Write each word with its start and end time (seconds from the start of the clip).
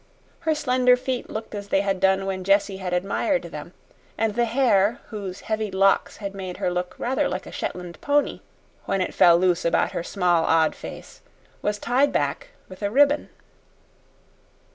Her 0.39 0.55
slender 0.55 0.97
feet 0.97 1.29
looked 1.29 1.53
as 1.53 1.67
they 1.67 1.81
had 1.81 1.99
done 1.99 2.25
when 2.25 2.43
Jessie 2.43 2.77
had 2.77 2.91
admired 2.91 3.43
them, 3.43 3.71
and 4.17 4.33
the 4.33 4.45
hair, 4.45 4.99
whose 5.09 5.41
heavy 5.41 5.69
locks 5.69 6.17
had 6.17 6.33
made 6.33 6.57
her 6.57 6.71
look 6.71 6.95
rather 6.97 7.29
like 7.29 7.45
a 7.45 7.51
Shetland 7.51 8.01
pony 8.01 8.39
when 8.85 8.99
it 8.99 9.13
fell 9.13 9.37
loose 9.37 9.63
about 9.63 9.91
her 9.91 10.01
small, 10.01 10.43
odd 10.45 10.73
face, 10.75 11.21
was 11.61 11.77
tied 11.77 12.11
back 12.11 12.47
with 12.67 12.81
a 12.81 12.89
ribbon. 12.89 13.29